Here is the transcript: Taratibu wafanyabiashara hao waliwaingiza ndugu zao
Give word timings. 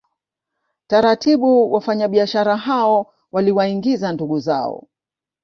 Taratibu 0.87 1.71
wafanyabiashara 1.73 2.57
hao 2.57 3.13
waliwaingiza 3.31 4.11
ndugu 4.13 4.39
zao 4.39 4.83